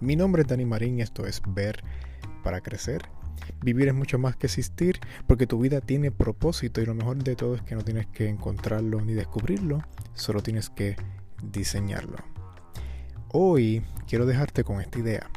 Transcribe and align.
Mi 0.00 0.16
nombre 0.16 0.42
es 0.42 0.48
Dani 0.48 0.64
Marín 0.64 0.98
esto 1.00 1.26
es 1.26 1.42
Ver 1.46 1.84
para 2.42 2.62
Crecer. 2.62 3.02
Vivir 3.60 3.88
es 3.88 3.94
mucho 3.94 4.18
más 4.18 4.34
que 4.34 4.46
existir 4.46 4.98
porque 5.26 5.46
tu 5.46 5.58
vida 5.58 5.82
tiene 5.82 6.10
propósito 6.10 6.80
y 6.80 6.86
lo 6.86 6.94
mejor 6.94 7.22
de 7.22 7.36
todo 7.36 7.54
es 7.54 7.60
que 7.60 7.74
no 7.74 7.82
tienes 7.82 8.06
que 8.06 8.26
encontrarlo 8.26 9.02
ni 9.02 9.12
descubrirlo, 9.12 9.82
solo 10.14 10.42
tienes 10.42 10.70
que 10.70 10.96
diseñarlo. 11.42 12.16
Hoy 13.30 13.82
quiero 14.08 14.24
dejarte 14.24 14.64
con 14.64 14.80
esta 14.80 14.98
idea. 14.98 15.28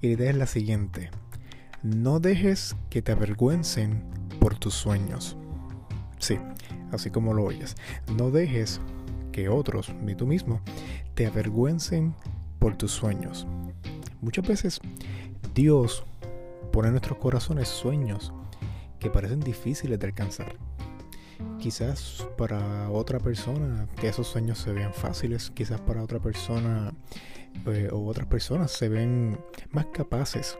Y 0.00 0.06
la 0.06 0.12
idea 0.14 0.30
es 0.30 0.36
la 0.36 0.46
siguiente. 0.46 1.10
No 1.82 2.18
dejes 2.18 2.76
que 2.88 3.02
te 3.02 3.12
avergüencen 3.12 4.02
por 4.40 4.58
tus 4.58 4.72
sueños. 4.72 5.36
Sí, 6.18 6.38
así 6.92 7.10
como 7.10 7.34
lo 7.34 7.44
oyes. 7.44 7.76
No 8.16 8.30
dejes 8.30 8.80
que 9.32 9.50
otros, 9.50 9.94
ni 10.02 10.14
tú 10.14 10.26
mismo, 10.26 10.62
te 11.14 11.26
avergüencen 11.26 12.14
por 12.60 12.76
tus 12.76 12.92
sueños. 12.92 13.46
Muchas 14.20 14.46
veces 14.46 14.80
Dios 15.54 16.04
pone 16.72 16.88
en 16.88 16.94
nuestros 16.94 17.18
corazones 17.18 17.68
sueños 17.68 18.32
que 18.98 19.10
parecen 19.10 19.40
difíciles 19.40 19.98
de 19.98 20.06
alcanzar. 20.06 20.56
Quizás 21.58 22.26
para 22.36 22.90
otra 22.90 23.18
persona 23.18 23.86
que 23.98 24.08
esos 24.08 24.26
sueños 24.26 24.58
se 24.58 24.72
vean 24.72 24.92
fáciles, 24.92 25.50
quizás 25.50 25.80
para 25.80 26.02
otra 26.02 26.18
persona 26.18 26.92
eh, 27.66 27.88
o 27.92 28.06
otras 28.06 28.26
personas 28.26 28.70
se 28.70 28.88
ven 28.88 29.38
más 29.70 29.86
capaces 29.86 30.58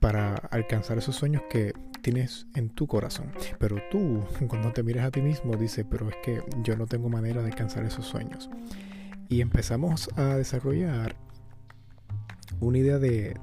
para 0.00 0.34
alcanzar 0.34 0.98
esos 0.98 1.16
sueños 1.16 1.42
que 1.50 1.72
tienes 2.02 2.46
en 2.54 2.70
tu 2.70 2.86
corazón. 2.86 3.30
Pero 3.58 3.76
tú, 3.90 4.24
cuando 4.48 4.72
te 4.72 4.82
miras 4.82 5.06
a 5.06 5.10
ti 5.10 5.20
mismo, 5.20 5.56
dices, 5.56 5.84
pero 5.90 6.08
es 6.08 6.16
que 6.22 6.42
yo 6.62 6.76
no 6.76 6.86
tengo 6.86 7.08
manera 7.08 7.42
de 7.42 7.48
alcanzar 7.48 7.84
esos 7.84 8.06
sueños 8.06 8.50
y 9.28 9.40
empezamos 9.40 10.08
a 10.16 10.36
desarrollar 10.36 11.16
una 12.60 12.78
idea 12.78 12.98
de, 12.98 13.34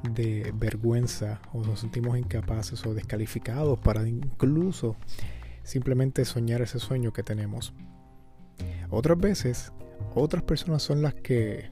vergüenza 0.55 1.41
o 1.53 1.63
nos 1.63 1.79
sentimos 1.81 2.17
incapaces 2.17 2.85
o 2.85 2.93
descalificados 2.93 3.79
para 3.79 4.07
incluso 4.07 4.95
simplemente 5.63 6.25
soñar 6.25 6.61
ese 6.61 6.79
sueño 6.79 7.13
que 7.13 7.23
tenemos. 7.23 7.73
Otras 8.89 9.17
veces, 9.17 9.71
otras 10.15 10.43
personas 10.43 10.83
son 10.83 11.01
las 11.01 11.13
que 11.13 11.71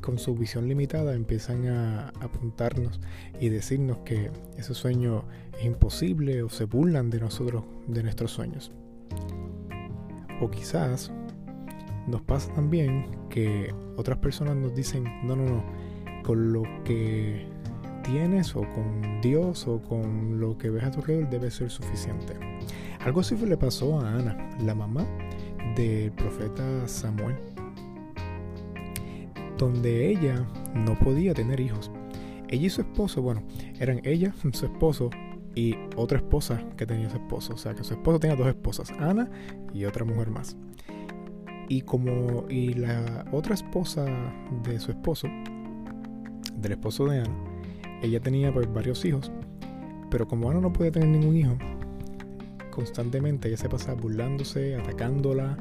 con 0.00 0.18
su 0.18 0.34
visión 0.34 0.68
limitada 0.68 1.14
empiezan 1.14 1.68
a 1.68 2.08
apuntarnos 2.20 3.00
y 3.38 3.48
decirnos 3.48 3.98
que 3.98 4.30
ese 4.56 4.74
sueño 4.74 5.24
es 5.58 5.66
imposible 5.66 6.42
o 6.42 6.48
se 6.48 6.64
burlan 6.64 7.10
de 7.10 7.20
nosotros, 7.20 7.64
de 7.86 8.02
nuestros 8.02 8.30
sueños. 8.30 8.72
O 10.40 10.50
quizás 10.50 11.12
nos 12.06 12.22
pasa 12.22 12.52
también 12.54 13.06
que 13.28 13.74
otras 13.96 14.18
personas 14.18 14.56
nos 14.56 14.74
dicen, 14.74 15.04
no, 15.26 15.36
no, 15.36 15.44
no, 15.44 15.64
con 16.30 16.52
lo 16.52 16.62
que 16.84 17.44
tienes 18.04 18.54
o 18.54 18.60
con 18.60 19.20
Dios 19.20 19.66
o 19.66 19.82
con 19.82 20.38
lo 20.38 20.56
que 20.56 20.70
ves 20.70 20.84
a 20.84 20.92
tu 20.92 21.00
alrededor 21.00 21.28
debe 21.28 21.50
ser 21.50 21.72
suficiente. 21.72 22.34
Algo 23.00 23.18
así 23.18 23.36
le 23.36 23.56
pasó 23.56 23.98
a 23.98 24.14
Ana, 24.14 24.48
la 24.64 24.76
mamá 24.76 25.04
del 25.74 26.12
profeta 26.12 26.86
Samuel, 26.86 27.34
donde 29.58 30.08
ella 30.08 30.46
no 30.72 30.96
podía 31.00 31.34
tener 31.34 31.58
hijos. 31.58 31.90
Ella 32.46 32.66
y 32.66 32.70
su 32.70 32.82
esposo, 32.82 33.22
bueno, 33.22 33.42
eran 33.80 34.00
ella, 34.04 34.32
su 34.52 34.66
esposo 34.66 35.10
y 35.56 35.74
otra 35.96 36.18
esposa 36.18 36.62
que 36.76 36.86
tenía 36.86 37.10
su 37.10 37.16
esposo. 37.16 37.54
O 37.54 37.58
sea, 37.58 37.74
que 37.74 37.82
su 37.82 37.94
esposo 37.94 38.20
tenía 38.20 38.36
dos 38.36 38.46
esposas, 38.46 38.92
Ana 39.00 39.28
y 39.74 39.84
otra 39.84 40.04
mujer 40.04 40.30
más. 40.30 40.56
Y 41.68 41.80
como 41.80 42.48
y 42.48 42.74
la 42.74 43.24
otra 43.32 43.54
esposa 43.54 44.06
de 44.62 44.78
su 44.78 44.92
esposo, 44.92 45.26
del 46.60 46.72
esposo 46.72 47.06
de 47.06 47.20
Ana, 47.20 47.34
ella 48.02 48.20
tenía 48.20 48.52
pues, 48.52 48.72
varios 48.72 49.04
hijos, 49.04 49.30
pero 50.10 50.26
como 50.26 50.50
Ana 50.50 50.60
no 50.60 50.72
podía 50.72 50.92
tener 50.92 51.08
ningún 51.08 51.36
hijo, 51.36 51.56
constantemente 52.70 53.48
ella 53.48 53.56
se 53.56 53.68
pasaba 53.68 54.00
burlándose, 54.00 54.76
atacándola 54.76 55.58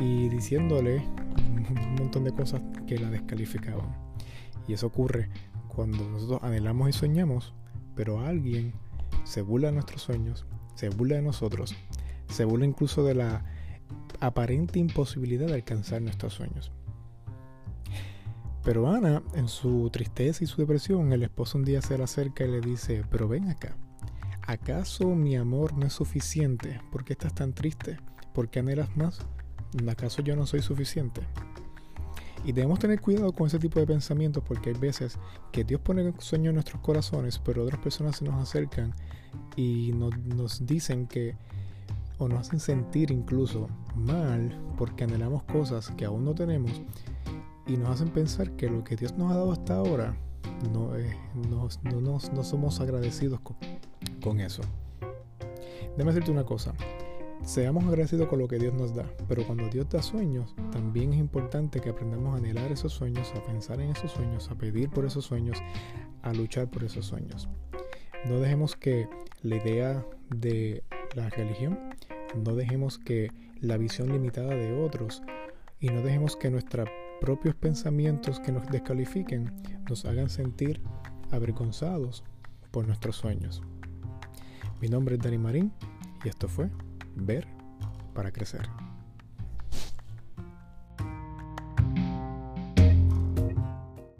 y 0.00 0.28
diciéndole 0.28 0.96
un 0.96 1.94
montón 1.98 2.24
de 2.24 2.32
cosas 2.32 2.60
que 2.86 2.98
la 2.98 3.10
descalificaban. 3.10 3.94
Y 4.66 4.74
eso 4.74 4.86
ocurre 4.86 5.28
cuando 5.68 6.08
nosotros 6.08 6.40
anhelamos 6.42 6.88
y 6.88 6.92
soñamos, 6.92 7.54
pero 7.94 8.20
alguien 8.20 8.72
se 9.24 9.42
burla 9.42 9.68
de 9.68 9.74
nuestros 9.74 10.02
sueños, 10.02 10.46
se 10.74 10.88
burla 10.88 11.16
de 11.16 11.22
nosotros, 11.22 11.74
se 12.28 12.44
burla 12.44 12.66
incluso 12.66 13.04
de 13.04 13.14
la 13.14 13.44
aparente 14.20 14.78
imposibilidad 14.78 15.46
de 15.46 15.54
alcanzar 15.54 16.02
nuestros 16.02 16.34
sueños. 16.34 16.72
Pero 18.70 18.88
Ana, 18.88 19.20
en 19.34 19.48
su 19.48 19.90
tristeza 19.90 20.44
y 20.44 20.46
su 20.46 20.60
depresión, 20.60 21.12
el 21.12 21.24
esposo 21.24 21.58
un 21.58 21.64
día 21.64 21.82
se 21.82 21.98
le 21.98 22.04
acerca 22.04 22.44
y 22.44 22.52
le 22.52 22.60
dice, 22.60 23.02
pero 23.10 23.26
ven 23.26 23.48
acá, 23.48 23.76
¿acaso 24.46 25.06
mi 25.16 25.34
amor 25.34 25.76
no 25.76 25.86
es 25.86 25.92
suficiente? 25.92 26.80
¿Por 26.92 27.04
qué 27.04 27.14
estás 27.14 27.34
tan 27.34 27.52
triste? 27.52 27.98
¿Por 28.32 28.48
qué 28.48 28.60
anhelas 28.60 28.96
más? 28.96 29.26
¿Acaso 29.88 30.22
yo 30.22 30.36
no 30.36 30.46
soy 30.46 30.62
suficiente? 30.62 31.22
Y 32.44 32.52
debemos 32.52 32.78
tener 32.78 33.00
cuidado 33.00 33.32
con 33.32 33.48
ese 33.48 33.58
tipo 33.58 33.80
de 33.80 33.88
pensamientos 33.88 34.44
porque 34.46 34.70
hay 34.70 34.78
veces 34.78 35.18
que 35.50 35.64
Dios 35.64 35.80
pone 35.80 36.14
sueño 36.18 36.50
en 36.50 36.54
nuestros 36.54 36.80
corazones, 36.80 37.40
pero 37.40 37.64
otras 37.64 37.80
personas 37.80 38.18
se 38.18 38.24
nos 38.24 38.40
acercan 38.40 38.94
y 39.56 39.90
nos, 39.94 40.16
nos 40.16 40.64
dicen 40.64 41.08
que 41.08 41.34
o 42.18 42.28
nos 42.28 42.46
hacen 42.46 42.60
sentir 42.60 43.10
incluso 43.10 43.68
mal 43.96 44.56
porque 44.78 45.02
anhelamos 45.02 45.42
cosas 45.42 45.90
que 45.96 46.04
aún 46.04 46.24
no 46.24 46.36
tenemos 46.36 46.70
y 47.70 47.76
nos 47.76 47.90
hacen 47.90 48.08
pensar 48.08 48.50
que 48.56 48.68
lo 48.68 48.82
que 48.82 48.96
Dios 48.96 49.16
nos 49.16 49.30
ha 49.30 49.36
dado 49.36 49.52
hasta 49.52 49.76
ahora 49.76 50.16
no, 50.72 50.92
no, 51.48 52.44
somos 52.44 52.80
agradecidos 52.80 53.40
con, 53.40 53.56
con 54.22 54.40
eso. 54.40 54.62
Déjame 55.96 56.12
decirte 56.12 56.30
una 56.32 56.44
cosa. 56.44 56.74
Seamos 57.44 57.84
agradecidos 57.84 58.28
con 58.28 58.38
lo 58.38 58.48
que 58.48 58.58
Dios 58.58 58.74
nos 58.74 58.94
da, 58.94 59.04
pero 59.28 59.46
cuando 59.46 59.68
Dios 59.68 59.88
da 59.88 60.02
sueños, 60.02 60.54
también 60.72 61.12
es 61.14 61.20
importante 61.20 61.80
que 61.80 61.90
aprendamos 61.90 62.34
a 62.34 62.38
anhelar 62.38 62.70
esos 62.70 62.92
sueños, 62.92 63.32
a 63.34 63.42
pensar 63.42 63.80
en 63.80 63.90
esos 63.90 64.10
sueños, 64.12 64.50
a 64.50 64.56
pedir 64.56 64.90
por 64.90 65.06
esos 65.06 65.24
sueños, 65.24 65.58
a 66.22 66.32
luchar 66.32 66.68
por 66.70 66.84
esos 66.84 67.06
sueños. 67.06 67.48
No 68.26 68.40
dejemos 68.40 68.76
que 68.76 69.08
la 69.42 69.56
idea 69.56 70.04
de 70.28 70.84
la 71.14 71.30
religión 71.30 71.78
no 72.34 72.54
dejemos 72.54 72.98
que 72.98 73.30
la 73.60 73.76
visión 73.76 74.12
limitada 74.12 74.54
de 74.54 74.78
otros 74.80 75.22
y 75.80 75.88
no 75.88 76.02
dejemos 76.02 76.36
que 76.36 76.50
nuestros 76.50 76.88
propios 77.20 77.54
pensamientos 77.54 78.40
que 78.40 78.50
nos 78.50 78.66
descalifiquen 78.68 79.52
nos 79.88 80.04
hagan 80.04 80.28
sentir 80.28 80.80
avergonzados 81.30 82.24
por 82.70 82.86
nuestros 82.86 83.16
sueños. 83.16 83.62
Mi 84.80 84.88
nombre 84.88 85.16
es 85.16 85.20
Dani 85.20 85.38
Marín 85.38 85.72
y 86.24 86.28
esto 86.28 86.48
fue 86.48 86.70
Ver 87.14 87.46
para 88.14 88.32
Crecer. 88.32 88.89